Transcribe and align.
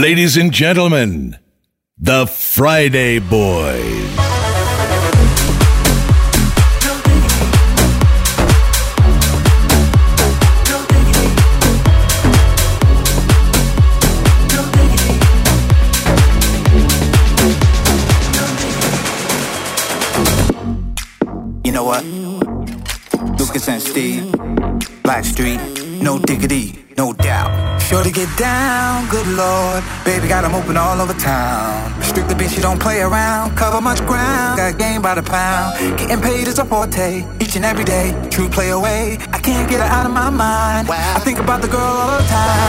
Ladies 0.00 0.38
and 0.38 0.50
gentlemen, 0.50 1.36
the 1.98 2.26
Friday 2.26 3.18
Boys. 3.18 3.82
You 21.62 21.72
know 21.72 21.84
what? 21.84 22.02
Lucas 23.38 23.68
and 23.68 23.82
Steve, 23.82 24.32
Black 25.02 25.26
Street, 25.26 25.60
no 26.02 26.18
diggity 26.18 26.86
no 27.00 27.14
doubt. 27.32 27.50
Sure 27.88 28.04
to 28.04 28.10
get 28.20 28.28
down, 28.36 29.08
good 29.08 29.26
lord. 29.42 29.80
Baby 30.04 30.28
got 30.28 30.42
them 30.44 30.54
open 30.54 30.76
all 30.76 30.98
over 31.00 31.14
town. 31.14 31.80
Strictly 32.02 32.34
bitch, 32.40 32.52
she 32.54 32.60
don't 32.60 32.78
play 32.86 33.00
around. 33.00 33.56
Cover 33.62 33.80
much 33.80 34.00
ground, 34.10 34.50
got 34.60 34.72
game 34.84 35.00
by 35.00 35.14
the 35.18 35.22
pound. 35.36 35.66
Getting 35.98 36.20
paid 36.28 36.44
is 36.52 36.58
a 36.58 36.64
forte, 36.72 37.24
each 37.42 37.54
and 37.56 37.64
every 37.64 37.84
day. 37.96 38.06
True 38.28 38.50
play 38.56 38.68
away, 38.78 39.16
I 39.32 39.38
can't 39.46 39.66
get 39.70 39.78
her 39.84 39.90
out 39.96 40.04
of 40.04 40.12
my 40.12 40.28
mind. 40.44 40.82
Wow. 40.92 41.16
I 41.16 41.20
think 41.26 41.38
about 41.46 41.60
the 41.64 41.68
girl 41.76 41.94
all 42.04 42.12
the 42.20 42.26
time. 42.38 42.68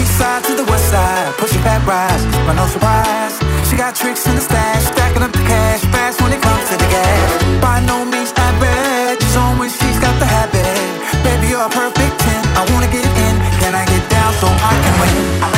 East 0.00 0.14
side 0.20 0.42
to 0.48 0.52
the 0.60 0.66
west 0.70 0.86
side, 0.94 1.30
pushing 1.42 1.62
back 1.68 1.82
rise, 1.92 2.22
but 2.46 2.54
no 2.60 2.64
surprise. 2.74 3.34
She 3.68 3.74
got 3.84 3.92
tricks 4.00 4.22
in 4.28 4.34
the 4.38 4.44
stash, 4.48 4.84
stacking 4.94 5.22
up 5.26 5.32
the 5.32 5.44
cash 5.52 5.82
fast 5.94 6.16
when 6.22 6.30
it 6.36 6.40
comes 6.46 6.64
to 6.70 6.74
the 6.82 6.88
gas. 6.96 7.28
By 7.66 7.76
no 7.90 7.96
means 8.12 8.32
average, 8.48 9.18
she's 9.24 9.36
on 9.44 9.52
when 9.58 9.70
she's 9.78 9.98
got 10.06 10.16
the 10.22 10.28
habit. 10.36 10.68
Baby, 11.26 11.46
you're 11.50 11.66
a 11.66 11.78
perfect 11.82 12.14
10. 12.20 12.46
I 12.60 12.62
wanna 12.70 12.90
get 12.96 13.04
it 13.10 13.15
so 14.40 14.46
I 14.48 14.76
can 14.82 15.00
win. 15.50 15.55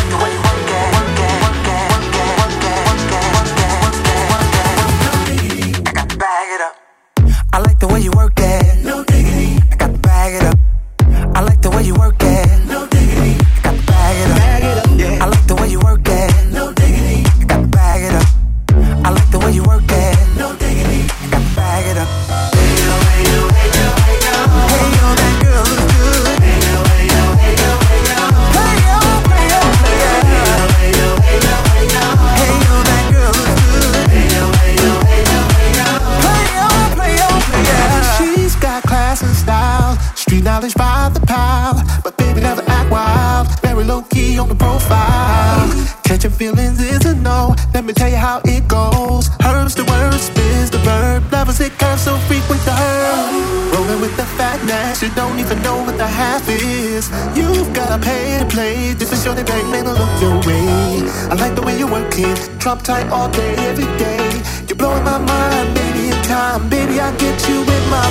Catching 46.08 46.30
feelings 46.30 46.80
is 46.80 47.04
a 47.04 47.14
no. 47.16 47.54
Let 47.74 47.84
me 47.84 47.92
tell 47.92 48.08
you 48.08 48.16
how 48.16 48.40
it 48.46 48.66
goes. 48.66 49.28
Herbs 49.44 49.74
the 49.74 49.84
words, 49.84 50.22
spins 50.22 50.70
the 50.70 50.78
verb. 50.78 51.30
Levels 51.30 51.60
it 51.60 51.70
curves 51.72 52.00
so 52.04 52.16
frequent 52.28 52.62
the 52.64 52.70
herb. 52.72 53.74
Rolling 53.74 54.00
with 54.00 54.16
the 54.16 54.24
fatness, 54.24 55.02
you 55.02 55.10
don't 55.10 55.38
even 55.38 55.60
know 55.60 55.76
what 55.84 55.98
the 55.98 56.06
half 56.06 56.48
is. 56.48 57.10
You've 57.36 57.74
gotta 57.74 58.02
pay 58.02 58.38
to 58.40 58.46
play. 58.46 58.94
This 58.94 59.12
is 59.12 59.22
your 59.22 59.34
debate, 59.34 59.66
man. 59.66 59.86
I 59.86 59.92
look 60.00 60.12
your 60.24 60.36
way. 60.48 61.10
I 61.28 61.34
like 61.34 61.54
the 61.54 61.60
way 61.62 61.78
you 61.78 61.86
work 61.86 62.14
it. 62.16 62.38
Trump 62.58 62.80
tight 62.80 63.06
all 63.10 63.28
day, 63.30 63.52
every 63.68 63.84
day. 63.98 64.24
You're 64.66 64.78
blowing 64.78 65.04
my 65.04 65.18
mind, 65.18 65.74
baby. 65.74 66.08
In 66.08 66.16
time, 66.22 66.70
baby, 66.70 67.00
I 67.00 67.14
get 67.18 67.36
you 67.50 67.60
in 67.60 67.84
my 67.92 68.06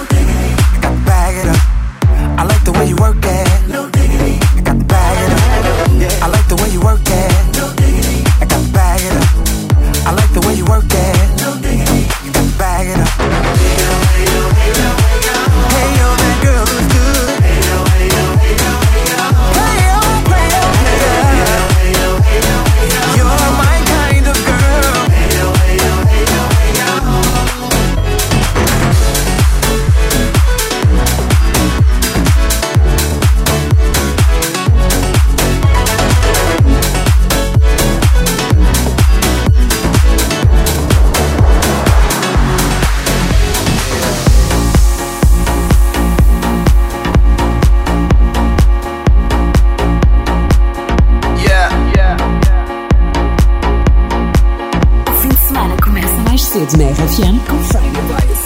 Começa 55.91 56.15
mais 56.25 56.41
cedo 56.43 56.77
na 56.77 56.85
RFM 56.85 57.37
com 57.49 57.57
Boys. 57.57 58.43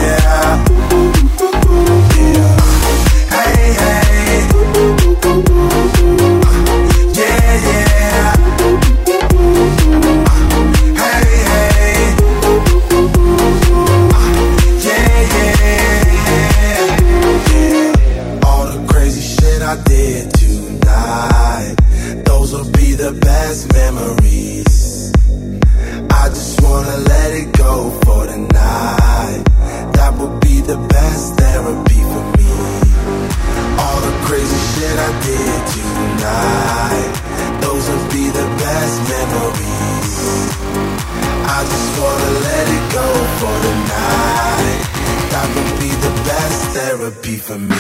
for 47.50 47.58
me. 47.58 47.76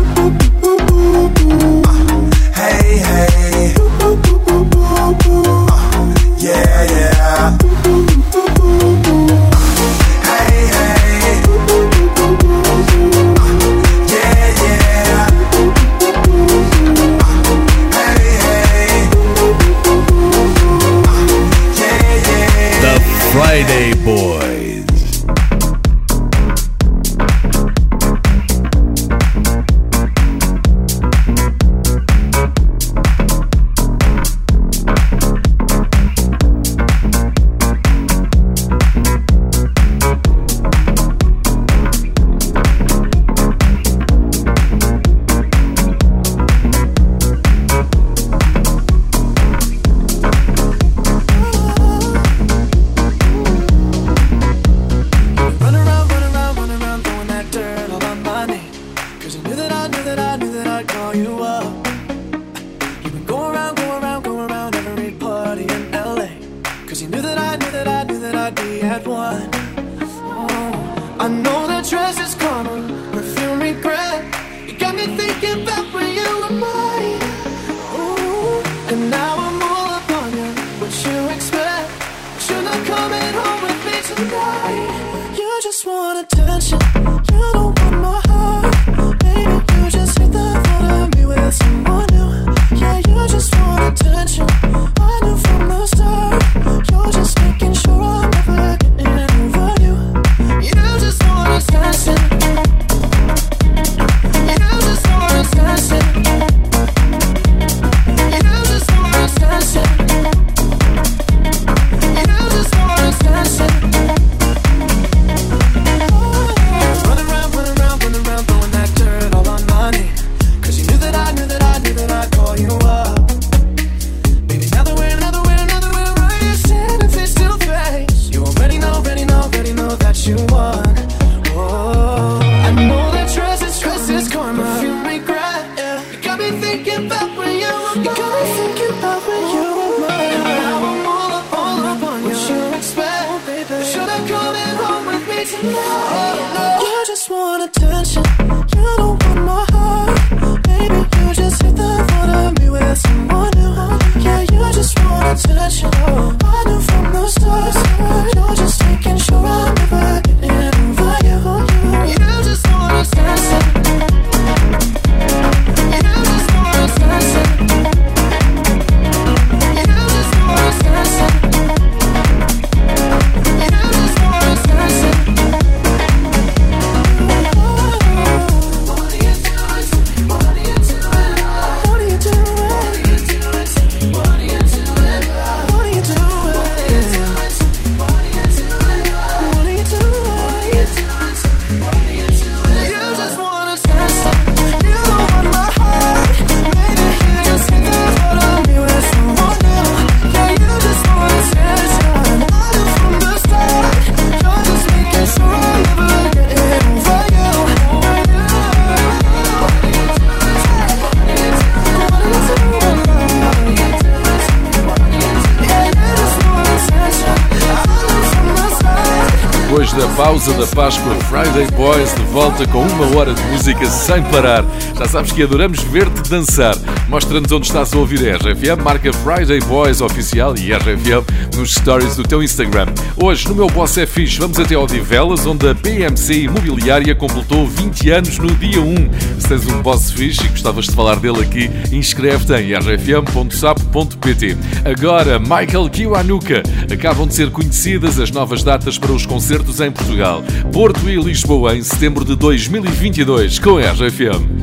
depois 219.89 219.89
da 219.95 220.07
pausa 220.15 220.53
da 220.53 220.67
Páscoa, 220.67 221.13
Friday 221.29 221.67
Boys 221.75 222.13
de 222.13 222.21
volta 222.31 222.65
com 222.67 222.81
uma 222.83 223.15
hora 223.17 223.33
de 223.33 223.41
música 223.53 223.85
sem 223.87 224.21
parar. 224.23 224.63
Já 224.97 225.07
sabes 225.07 225.31
que 225.31 225.43
adoramos 225.43 225.81
ver-te 225.83 226.29
dançar. 226.29 226.75
Mostra-nos 227.07 227.51
onde 227.51 227.65
estás 227.67 227.93
a 227.93 227.97
ouvir 227.97 228.19
a 228.29 228.35
RFM, 228.37 228.83
marca 228.83 229.11
Friday 229.11 229.59
Boys 229.61 230.01
oficial 230.01 230.53
e 230.57 230.71
RFM 230.73 231.55
nos 231.57 231.71
stories 231.73 232.15
do 232.15 232.23
teu 232.23 232.43
Instagram. 232.43 232.87
Hoje, 233.17 233.47
no 233.47 233.55
meu 233.55 233.67
Boss 233.67 233.97
é 233.97 234.05
Fixe, 234.05 234.39
vamos 234.39 234.59
até 234.59 234.75
Divelas, 234.85 235.45
onde 235.45 235.67
a 235.67 235.73
BMC 235.73 236.33
Imobiliária 236.43 237.15
completou 237.15 237.67
20 237.67 238.09
anos 238.11 238.37
no 238.37 238.49
dia 238.55 238.81
1. 238.81 238.95
Se 239.39 239.47
tens 239.47 239.65
um 239.67 239.81
Boss 239.81 240.11
Fixe 240.11 240.45
e 240.45 240.49
gostavas 240.49 240.85
de 240.85 240.91
falar 240.91 241.15
dele 241.15 241.41
aqui, 241.41 241.69
inscreve-te 241.95 242.53
em 242.53 242.73
rfm.sap.pt. 242.75 244.57
Agora, 244.85 245.39
Michael 245.39 245.89
Kiwanuka. 245.89 246.61
Acabam 246.93 247.27
de 247.27 247.35
ser 247.35 247.49
conhecidas 247.51 248.19
as 248.19 248.31
novas 248.31 248.63
datas 248.63 248.97
para 248.97 249.11
os 249.11 249.25
concertos 249.25 249.78
Unidos 249.79 249.81
em 249.81 249.91
Portugal, 249.91 250.43
Porto 250.73 251.09
e 251.09 251.15
Lisboa 251.15 251.75
em 251.75 251.81
setembro 251.81 252.25
de 252.25 252.35
2022 252.35 253.59
com 253.59 253.77
a 253.77 253.81
RFM. 253.91 254.59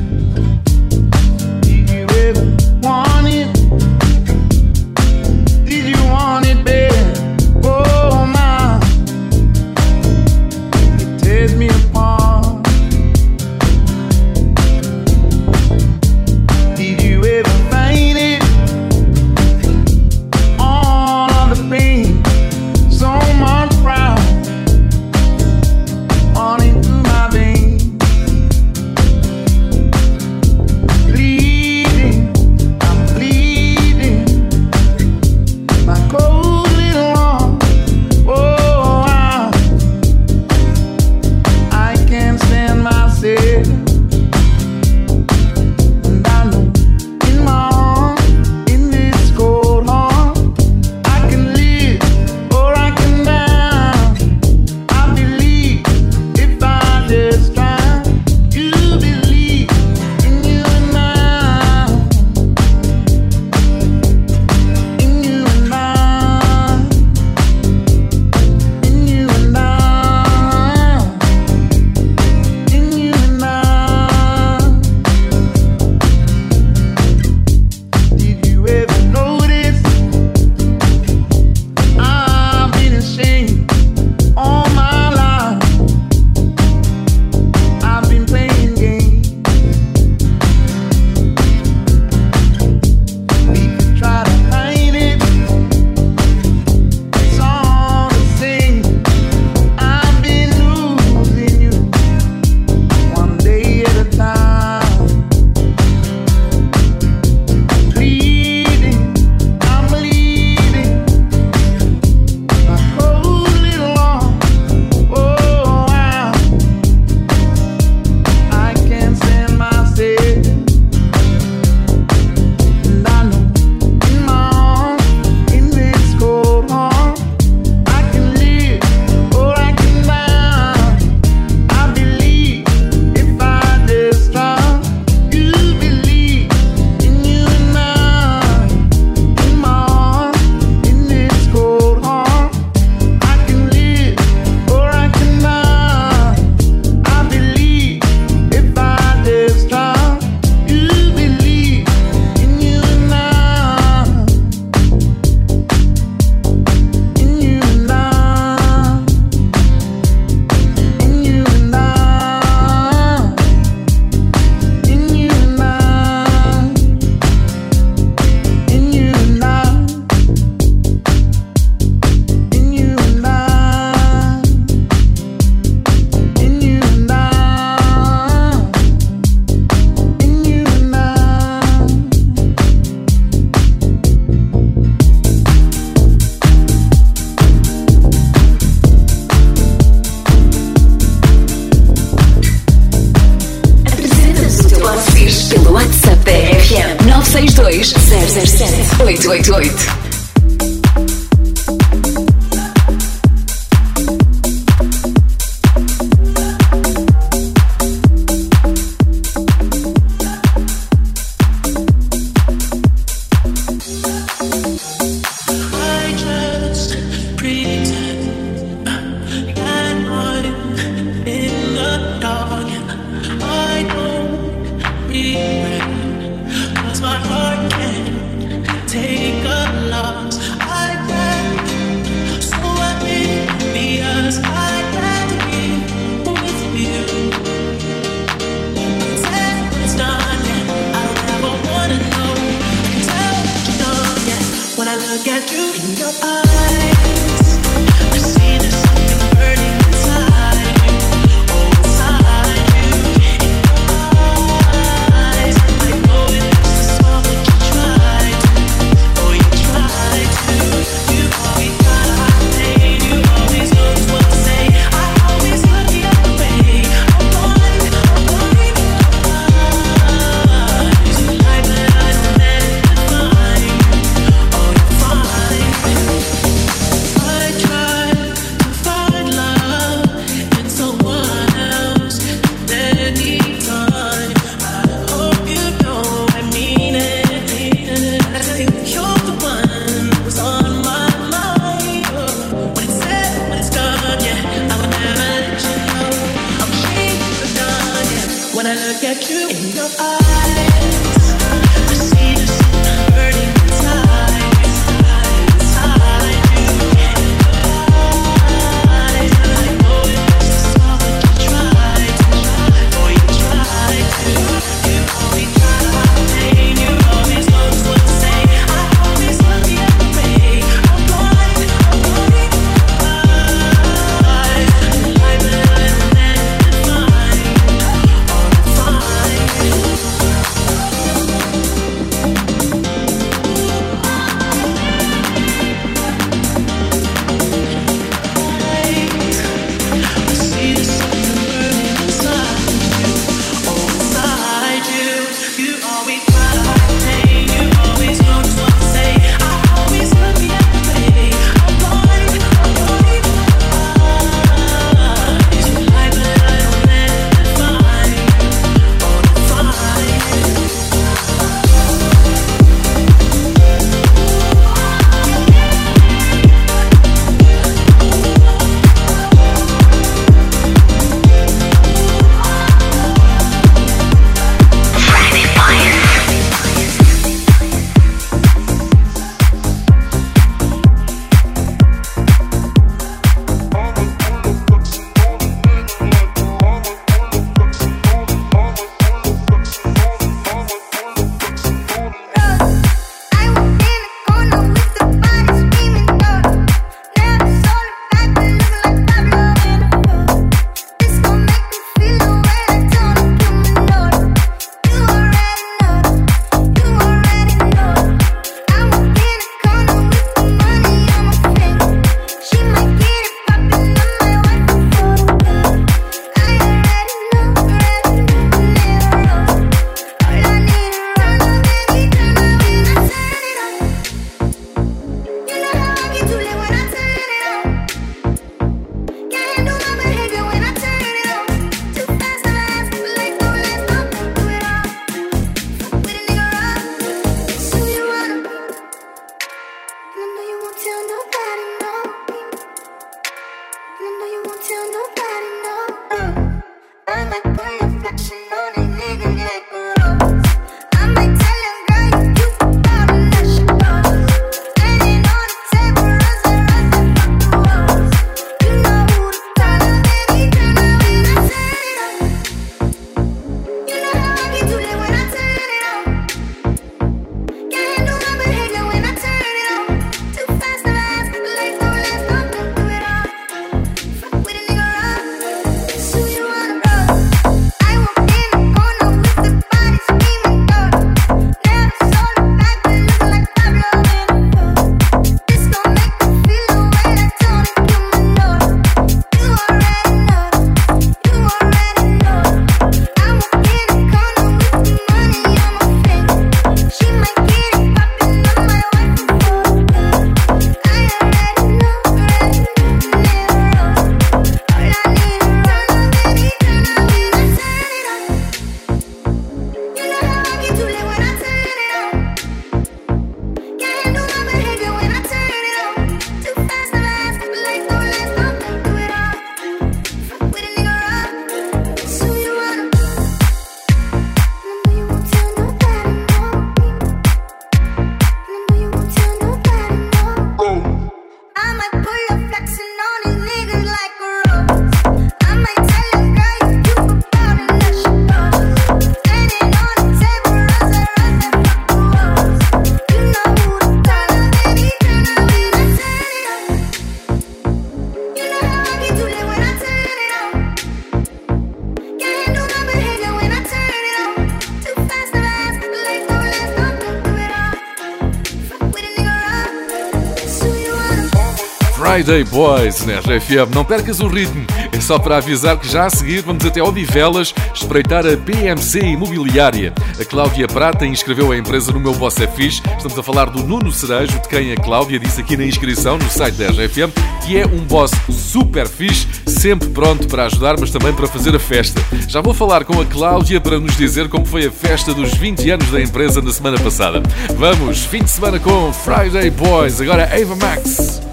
Friday 562.27 562.43
Boys 562.43 563.05
na 563.05 563.13
né? 563.21 563.37
RFM. 563.37 563.51
É 563.51 563.65
Não 563.75 563.85
percas 563.85 564.19
o 564.19 564.27
ritmo. 564.27 564.65
É 564.91 564.99
só 564.99 565.17
para 565.17 565.37
avisar 565.37 565.77
que 565.79 565.87
já 565.89 566.07
a 566.07 566.09
seguir 566.09 566.41
vamos 566.41 566.65
até 566.65 566.83
Odivelas 566.83 567.53
espreitar 567.73 568.25
a 568.27 568.35
PMC 568.35 568.99
Imobiliária. 568.99 569.93
A 570.19 570.25
Cláudia 570.25 570.67
Prata 570.67 571.05
inscreveu 571.05 571.53
a 571.53 571.57
empresa 571.57 571.89
no 571.93 572.01
meu 572.01 572.13
Boss 572.13 572.35
é 572.41 572.47
Fixe. 572.47 572.81
Estamos 572.97 573.17
a 573.17 573.23
falar 573.23 573.49
do 573.49 573.63
Nuno 573.63 573.93
Cerejo, 573.93 574.41
de 574.41 574.47
quem 574.49 574.73
a 574.73 574.75
Cláudia 574.75 575.17
disse 575.19 575.39
aqui 575.39 575.55
na 575.55 575.65
inscrição 575.65 576.17
no 576.17 576.29
site 576.29 576.55
da 576.57 576.67
RFM, 576.67 577.13
que 577.45 577.57
é 577.57 577.65
um 577.65 577.79
boss 577.85 578.11
super 578.29 578.89
fixe, 578.89 579.25
sempre 579.45 579.87
pronto 579.89 580.27
para 580.27 580.47
ajudar, 580.47 580.75
mas 580.77 580.91
também 580.91 581.13
para 581.13 581.27
fazer 581.27 581.55
a 581.55 581.59
festa. 581.59 582.01
Já 582.27 582.41
vou 582.41 582.53
falar 582.53 582.83
com 582.83 582.99
a 582.99 583.05
Cláudia 583.05 583.61
para 583.61 583.79
nos 583.79 583.95
dizer 583.95 584.27
como 584.27 584.45
foi 584.45 584.65
a 584.65 584.71
festa 584.71 585.13
dos 585.13 585.33
20 585.35 585.69
anos 585.69 585.91
da 585.91 586.01
empresa 586.01 586.41
na 586.41 586.51
semana 586.51 586.77
passada. 586.77 587.23
Vamos, 587.55 588.03
fim 588.03 588.21
de 588.21 588.29
semana 588.29 588.59
com 588.59 588.91
Friday 588.91 589.49
Boys, 589.49 590.01
agora 590.01 590.25
Ava 590.25 590.55
Max. 590.57 591.25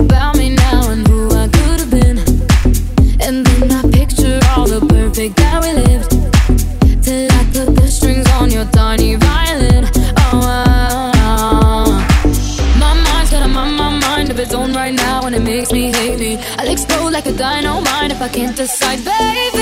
about 0.00 0.36
me 0.36 0.50
now 0.50 0.90
and 0.90 1.06
who 1.08 1.30
I 1.34 1.46
could 1.48 1.80
have 1.80 1.90
been. 1.90 2.18
And 3.26 3.46
then 3.46 3.70
I 3.70 3.80
picture 3.92 4.40
all 4.50 4.66
the 4.66 4.84
perfect 4.88 5.36
that 5.36 5.58
we 5.62 5.70
lived. 5.82 6.10
Till 7.04 7.30
I 7.30 7.44
put 7.52 7.76
the 7.76 7.88
strings 7.88 8.26
on 8.38 8.50
your 8.50 8.64
tiny 8.66 9.14
violin. 9.14 9.84
Oh, 9.94 10.40
uh, 10.42 11.12
uh. 11.30 11.84
my 12.78 12.94
mind's 13.06 13.30
got 13.30 13.44
a 13.44 13.48
mind, 13.48 13.76
my 13.76 13.98
mind 14.00 14.30
If 14.30 14.38
its 14.38 14.54
on 14.54 14.72
right 14.72 14.94
now, 14.94 15.26
and 15.26 15.34
it 15.34 15.40
makes 15.42 15.70
me 15.72 15.92
hate 15.92 16.18
me. 16.18 16.38
I'll 16.58 16.68
explode 16.68 17.10
like 17.10 17.26
a 17.26 17.32
dynamite 17.32 18.10
if 18.10 18.20
I 18.20 18.28
can't 18.28 18.56
decide, 18.56 19.04
baby. 19.04 19.53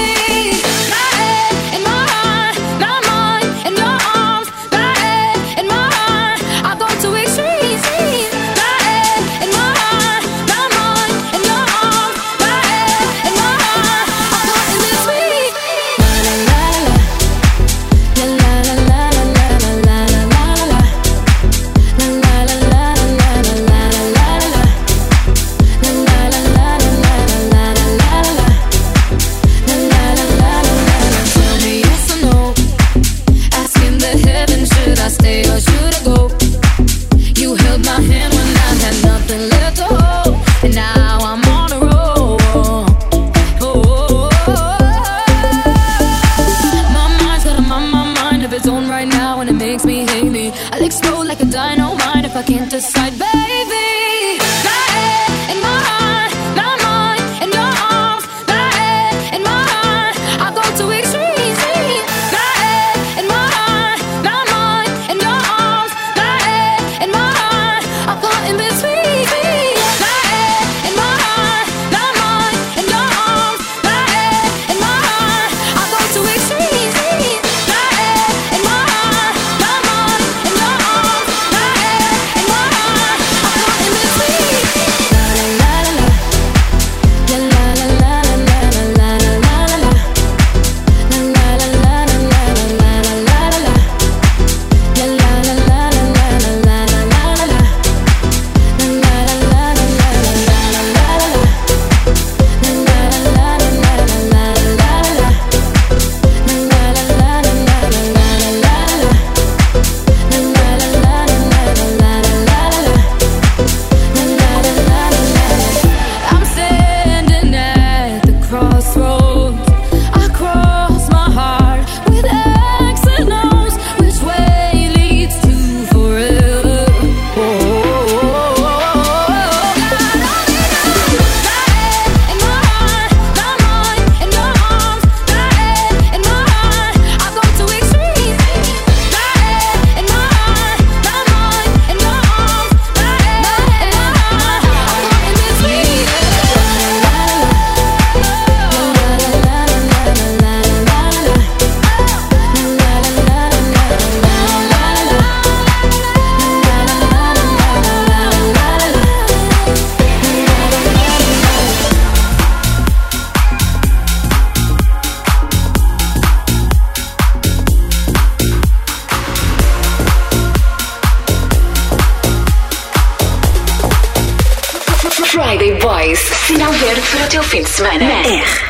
mais 176.05 176.19
sinal 176.47 176.73
verde 176.73 177.01
para 177.13 177.27
o 177.27 177.29
teu 177.29 177.43
fim 177.45 177.63
de 177.63 177.69
semana. 177.69 178.05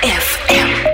RFM. 0.02 0.91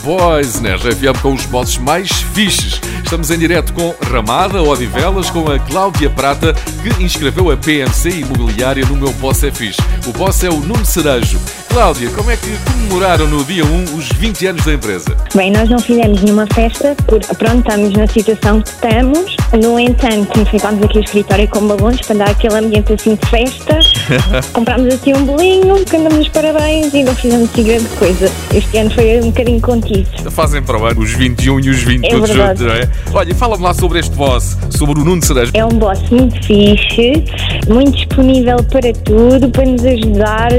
Boys, 0.00 0.60
na 0.60 0.70
né? 0.70 0.76
RFM 0.76 1.18
com 1.22 1.34
os 1.34 1.44
bosses 1.46 1.78
mais 1.78 2.08
fixes. 2.10 2.80
Estamos 3.02 3.30
em 3.30 3.38
direto 3.38 3.72
com 3.72 3.94
Ramada 4.10 4.62
Odivelas, 4.62 5.28
com 5.30 5.50
a 5.50 5.58
Cláudia 5.58 6.08
Prata, 6.10 6.54
que 6.54 7.02
inscreveu 7.02 7.50
a 7.50 7.56
PMC 7.56 8.08
Imobiliária 8.20 8.84
no 8.86 8.96
meu 8.96 9.12
Boss 9.14 9.44
é 9.44 9.50
Fixe. 9.50 9.80
O 10.06 10.12
Boss 10.12 10.42
é 10.44 10.48
o 10.50 10.60
Nuno 10.60 10.84
Cerejo. 10.86 11.38
Cláudia, 11.72 12.10
como 12.10 12.30
é 12.30 12.36
que 12.36 12.50
comemoraram 12.70 13.26
no 13.26 13.42
dia 13.44 13.64
1 13.64 13.96
os 13.96 14.10
20 14.18 14.46
anos 14.46 14.64
da 14.66 14.74
empresa? 14.74 15.16
Bem, 15.34 15.50
nós 15.50 15.70
não 15.70 15.78
fizemos 15.78 16.20
nenhuma 16.20 16.46
festa 16.52 16.94
porque, 17.08 17.26
pronto, 17.34 17.66
estamos 17.66 17.94
na 17.96 18.06
situação 18.08 18.60
que 18.60 18.68
estamos. 18.68 19.34
No 19.58 19.78
entanto, 19.80 20.38
enfeitámos 20.38 20.82
aqui 20.84 20.98
o 20.98 21.00
escritório 21.02 21.48
com 21.48 21.66
balões 21.66 21.98
para 22.02 22.16
dar 22.16 22.28
aquele 22.30 22.56
ambiente 22.56 22.92
assim 22.92 23.14
de 23.14 23.26
festa. 23.26 23.78
Comprámos 24.52 24.92
assim 24.94 25.14
um 25.16 25.24
bolinho, 25.24 25.82
cantamos 25.86 26.28
parabéns 26.28 26.92
e 26.92 27.04
não 27.04 27.14
fizemos 27.16 27.48
assim 27.50 27.62
grande 27.62 27.88
coisa. 27.98 28.30
Este 28.54 28.76
ano 28.76 28.90
foi 28.90 29.20
um 29.20 29.28
bocadinho 29.30 29.60
contido. 29.62 30.30
Fazem 30.30 30.62
para 30.62 30.78
o 30.78 30.84
ano 30.84 31.00
os 31.00 31.12
21 31.12 31.58
e 31.58 31.70
os 31.70 31.82
20 31.82 32.04
é 32.04 32.08
todos 32.10 32.28
verdade. 32.28 32.60
juntos, 32.60 32.76
não 32.76 32.82
é? 32.82 32.90
Olha, 33.14 33.34
fala-me 33.34 33.62
lá 33.62 33.72
sobre 33.72 33.98
este 33.98 34.14
boss, 34.14 34.58
sobre 34.68 35.00
o 35.00 35.04
Nuno 35.04 35.24
Serejo. 35.24 35.52
É 35.54 35.64
um 35.64 35.70
boss 35.70 36.00
muito 36.10 36.34
fixe, 36.46 37.24
muito 37.66 37.92
disponível 37.92 38.58
para 38.64 38.92
tudo, 39.04 39.48
para 39.50 39.64
nos 39.64 39.82
ajudar 39.86 40.50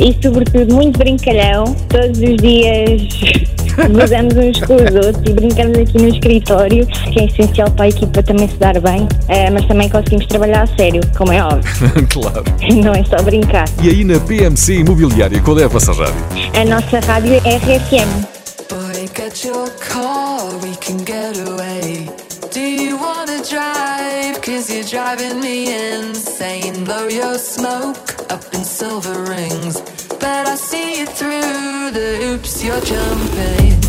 e, 0.00 0.16
sobretudo, 0.22 0.61
somos 0.68 0.74
muito 0.84 0.98
brincalhão, 0.98 1.64
todos 1.88 2.18
os 2.18 2.36
dias 2.36 3.00
gozamos 3.90 4.36
uns 4.36 4.60
com 4.60 4.74
os 4.76 5.06
outros 5.06 5.28
e 5.28 5.32
brincamos 5.32 5.78
aqui 5.78 5.98
no 6.00 6.08
escritório, 6.08 6.86
que 6.86 7.20
é 7.20 7.24
essencial 7.26 7.70
para 7.70 7.86
a 7.86 7.88
equipa 7.88 8.22
também 8.22 8.48
se 8.48 8.56
dar 8.58 8.78
bem, 8.80 9.08
eh, 9.28 9.50
mas 9.50 9.66
também 9.66 9.88
conseguimos 9.88 10.26
trabalhar 10.26 10.62
a 10.62 10.66
sério, 10.76 11.00
como 11.16 11.32
é 11.32 11.42
óbvio. 11.42 11.64
claro. 12.10 12.44
Não 12.82 12.92
é 12.94 13.04
só 13.04 13.16
brincar. 13.22 13.64
E 13.82 13.88
aí 13.88 14.04
na 14.04 14.20
PMC 14.20 14.74
Imobiliária, 14.74 15.40
qual 15.40 15.58
é 15.58 15.64
a 15.64 15.68
vossa 15.68 15.92
rádio? 15.92 16.22
A 16.60 16.64
nossa 16.64 17.00
rádio 17.00 17.34
é 17.44 17.56
RFM. 17.56 18.26
Boy, 18.68 19.08
get 19.16 19.44
your 19.44 19.68
car, 19.80 20.42
we 20.62 20.74
can 20.80 20.98
get 21.04 21.38
away. 21.48 22.08
Do 22.52 22.60
you 22.60 22.96
wanna 22.98 23.42
drive? 23.48 24.40
Cause 24.42 24.70
you're 24.70 24.84
driving 24.84 25.40
me 25.40 25.72
insane. 25.94 26.84
Blow 26.84 27.08
your 27.08 27.38
smoke 27.38 28.22
up 28.30 28.42
in 28.54 28.62
silver 28.64 29.24
rings. 29.28 29.82
But 30.22 30.46
I 30.50 30.54
see 30.54 31.00
you 31.00 31.06
through 31.06 31.90
the 31.90 32.16
hoops 32.22 32.62
you're 32.62 32.80
jumping. 32.82 33.81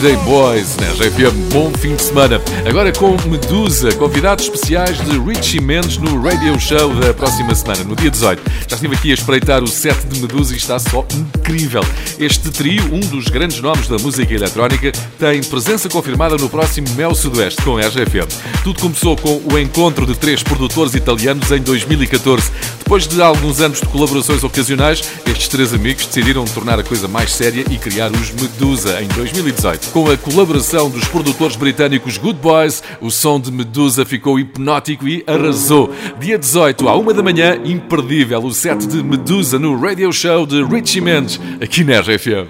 Friday 0.00 0.16
Boys 0.24 0.76
na 0.78 0.86
né? 0.86 0.92
RFM. 0.94 1.30
Bom 1.52 1.70
fim 1.78 1.94
de 1.94 2.00
semana. 2.00 2.40
Agora 2.66 2.90
com 2.90 3.14
Medusa, 3.28 3.92
convidados 3.96 4.44
especiais 4.46 4.96
de 4.98 5.18
Richie 5.18 5.60
Mendes 5.60 5.98
no 5.98 6.18
Radio 6.22 6.58
Show 6.58 6.94
da 6.94 7.12
próxima 7.12 7.54
semana, 7.54 7.84
no 7.84 7.94
dia 7.94 8.10
18. 8.10 8.40
Já 8.66 8.76
estive 8.76 8.96
aqui 8.96 9.10
a 9.10 9.14
espreitar 9.14 9.62
o 9.62 9.66
set 9.66 9.98
de 10.06 10.20
Medusa 10.22 10.54
e 10.54 10.56
está 10.56 10.78
só 10.78 11.06
incrível. 11.12 11.82
Este 12.18 12.50
trio, 12.50 12.82
um 12.94 13.00
dos 13.00 13.26
grandes 13.28 13.60
nomes 13.60 13.88
da 13.88 13.98
música 13.98 14.32
eletrónica, 14.32 14.90
tem 15.18 15.42
presença 15.44 15.86
confirmada 15.90 16.36
no 16.38 16.48
próximo 16.48 16.88
Mel 16.94 17.14
Sudoeste 17.14 17.60
com 17.62 17.76
a 17.76 17.80
RFM. 17.82 18.32
Tudo 18.64 18.80
começou 18.80 19.16
com 19.18 19.42
o 19.52 19.58
encontro 19.58 20.06
de 20.06 20.14
três 20.16 20.42
produtores 20.42 20.94
italianos 20.94 21.50
em 21.50 21.60
2014. 21.60 22.50
Depois 22.90 23.06
de 23.06 23.22
alguns 23.22 23.60
anos 23.60 23.78
de 23.80 23.86
colaborações 23.86 24.42
ocasionais, 24.42 25.08
estes 25.24 25.46
três 25.46 25.72
amigos 25.72 26.06
decidiram 26.06 26.44
tornar 26.44 26.76
a 26.80 26.82
coisa 26.82 27.06
mais 27.06 27.30
séria 27.30 27.64
e 27.70 27.78
criar 27.78 28.10
os 28.10 28.32
Medusa 28.32 29.00
em 29.00 29.06
2018. 29.06 29.90
Com 29.90 30.10
a 30.10 30.16
colaboração 30.16 30.90
dos 30.90 31.04
produtores 31.04 31.54
britânicos 31.54 32.18
Good 32.18 32.40
Boys, 32.40 32.82
o 33.00 33.08
som 33.08 33.38
de 33.38 33.52
Medusa 33.52 34.04
ficou 34.04 34.40
hipnótico 34.40 35.06
e 35.06 35.22
arrasou. 35.24 35.94
Dia 36.18 36.36
18, 36.36 36.88
à 36.88 36.96
uma 36.96 37.14
da 37.14 37.22
manhã, 37.22 37.60
imperdível, 37.64 38.42
o 38.44 38.52
set 38.52 38.84
de 38.84 39.04
Medusa 39.04 39.56
no 39.56 39.78
radio 39.78 40.12
show 40.12 40.44
de 40.44 40.60
Richie 40.64 41.00
Mendes, 41.00 41.38
aqui 41.62 41.84
na 41.84 42.00
RFM. 42.00 42.48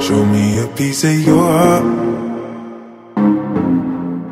Show 0.00 0.24
me 0.24 0.60
a 0.62 0.66
piece 0.68 1.06
of 1.06 1.28
your 1.28 1.44
heart. 1.44 2.07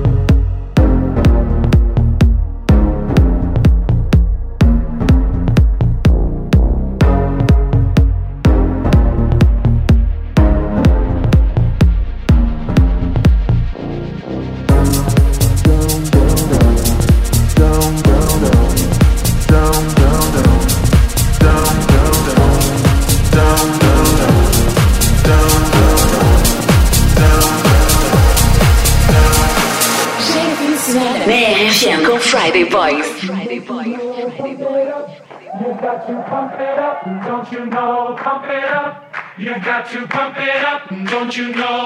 got 39.83 39.91
to 39.93 40.07
pump 40.09 40.37
it 40.39 40.65
up. 40.65 40.89
Don't 41.11 41.35
you 41.37 41.51
know? 41.55 41.80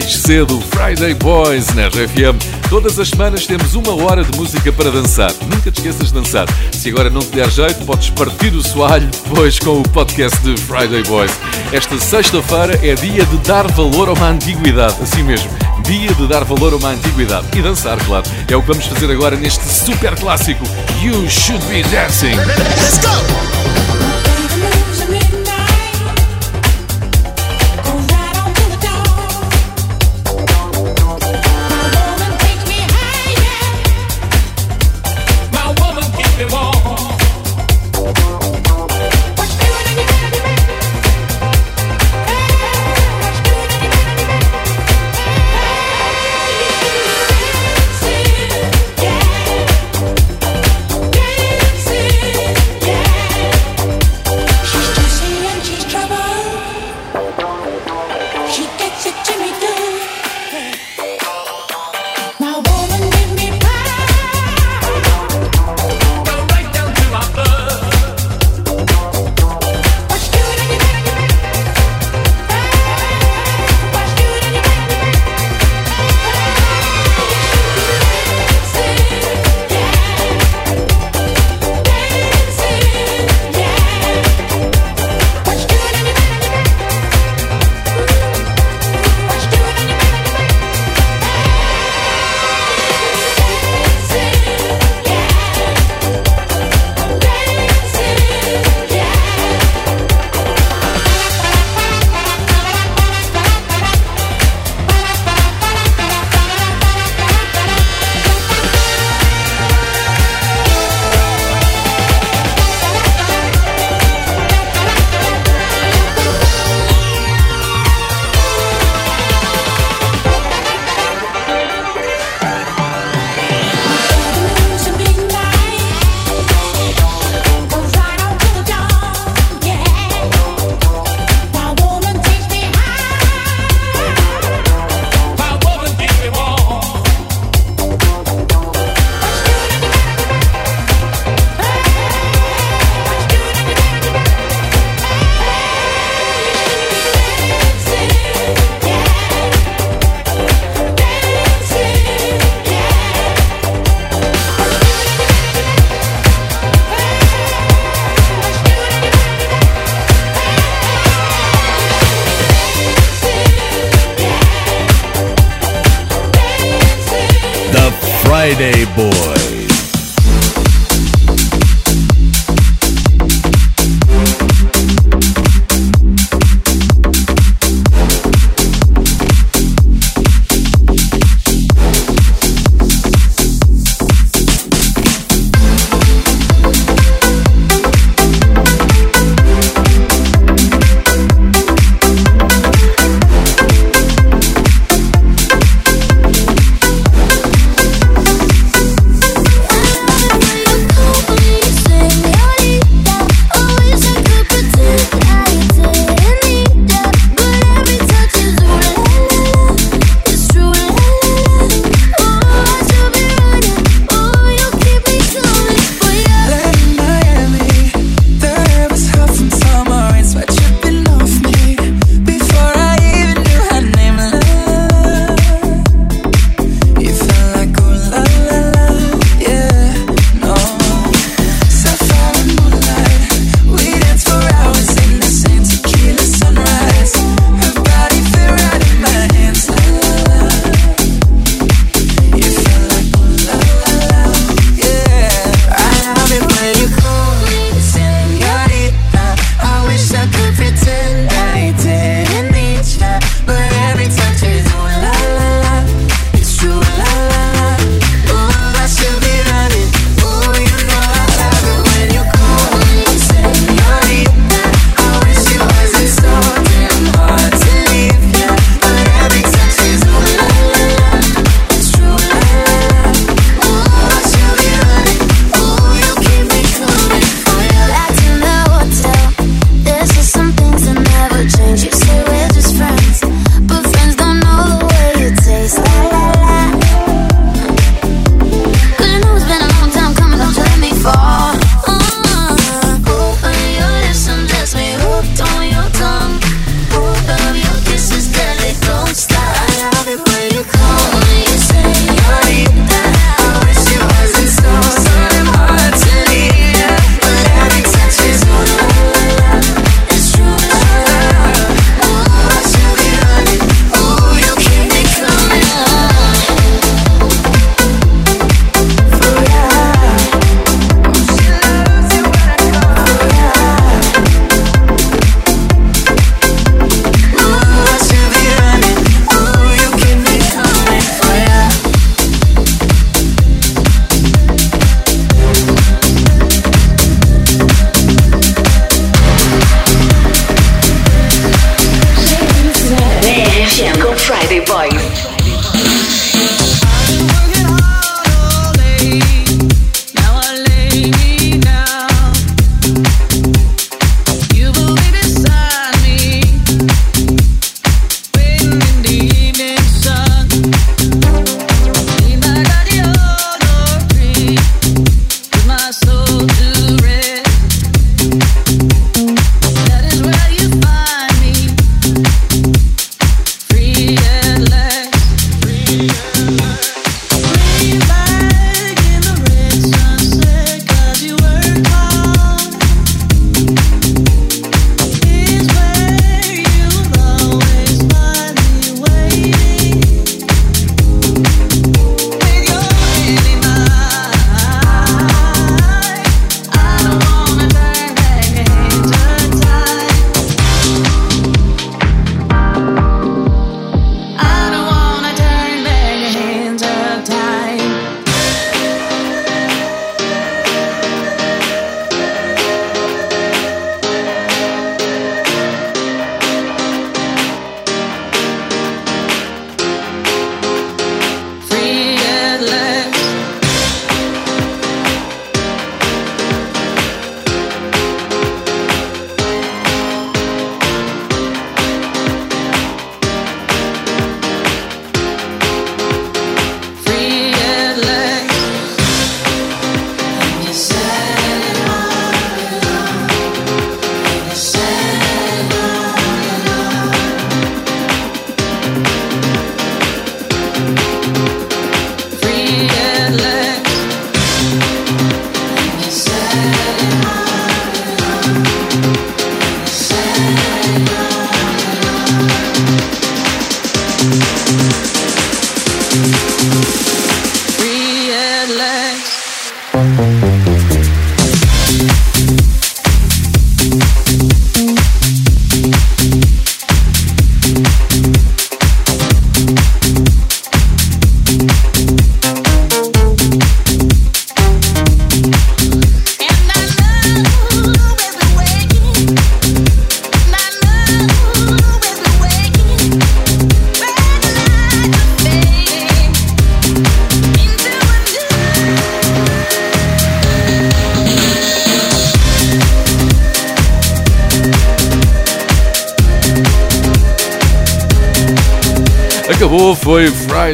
mais 0.00 0.16
cedo, 0.16 0.60
Friday 0.70 1.14
Boys 1.14 1.74
na 1.74 1.88
RFM. 1.88 2.38
Todas 2.70 2.98
as 2.98 3.08
semanas 3.08 3.46
temos 3.46 3.74
uma 3.74 3.94
hora 4.02 4.24
de 4.24 4.36
música 4.38 4.72
para 4.72 4.90
dançar. 4.90 5.30
Nunca 5.48 5.70
te 5.70 5.80
esqueças 5.80 6.08
de 6.08 6.14
dançar. 6.14 6.46
Se 6.72 6.88
agora 6.88 7.10
não 7.10 7.20
te 7.20 7.28
der 7.28 7.50
jeito, 7.50 7.84
podes 7.84 8.08
partir 8.10 8.54
o 8.54 8.62
soalho 8.62 9.06
depois 9.06 9.58
com 9.58 9.80
o 9.80 9.82
podcast 9.90 10.38
de 10.40 10.56
Friday 10.62 11.02
Boys. 11.04 11.30
Esta 11.72 11.98
sexta-feira 11.98 12.78
é 12.82 12.94
dia 12.94 13.24
de 13.26 13.36
dar 13.38 13.70
valor 13.72 14.08
a 14.08 14.12
uma 14.14 14.28
antiguidade, 14.30 14.94
assim 15.02 15.22
mesmo. 15.22 15.50
Dia 15.84 16.14
de 16.14 16.26
dar 16.26 16.44
valor 16.44 16.72
a 16.72 16.76
uma 16.76 16.90
antiguidade 16.90 17.46
e 17.54 17.60
dançar, 17.62 17.98
claro. 18.06 18.24
É 18.48 18.56
o 18.56 18.62
que 18.62 18.68
vamos 18.68 18.86
fazer 18.86 19.10
agora 19.10 19.36
neste 19.36 19.64
super 19.66 20.14
clássico 20.16 20.64
You 21.02 21.28
Should 21.28 21.64
Be 21.66 21.82
Dancing. 21.84 22.36
Let's 22.36 22.98
go! 23.04 23.59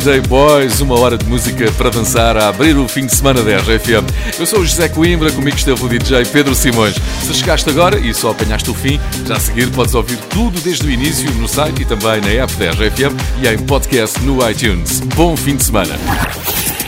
DJ 0.06 0.20
Boys, 0.28 0.80
uma 0.80 0.96
hora 0.96 1.18
de 1.18 1.24
música 1.26 1.68
para 1.72 1.90
dançar 1.90 2.36
a 2.36 2.46
abrir 2.48 2.76
o 2.76 2.86
fim 2.86 3.06
de 3.06 3.16
semana 3.16 3.42
da 3.42 3.56
RFM. 3.56 4.06
Eu 4.38 4.46
sou 4.46 4.60
o 4.60 4.64
José 4.64 4.88
Coimbra, 4.88 5.32
comigo 5.32 5.56
esteve 5.56 5.84
o 5.84 5.88
DJ 5.88 6.24
Pedro 6.26 6.54
Simões. 6.54 6.94
Se 7.24 7.34
chegaste 7.34 7.68
agora 7.68 7.98
e 7.98 8.14
só 8.14 8.30
apanhaste 8.30 8.70
o 8.70 8.74
fim, 8.74 9.00
já 9.26 9.34
a 9.34 9.40
seguir 9.40 9.68
podes 9.72 9.96
ouvir 9.96 10.16
tudo 10.30 10.60
desde 10.60 10.86
o 10.86 10.90
início 10.92 11.28
no 11.32 11.48
site 11.48 11.82
e 11.82 11.84
também 11.84 12.20
na 12.20 12.32
app 12.40 12.52
da 12.54 12.70
RFM 12.70 13.16
e 13.42 13.48
em 13.48 13.58
podcast 13.58 14.20
no 14.22 14.48
iTunes. 14.48 15.00
Bom 15.16 15.36
fim 15.36 15.56
de 15.56 15.64
semana. 15.64 15.96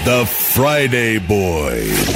The 0.04 0.24
Friday 0.24 1.18
Boys. 1.18 2.07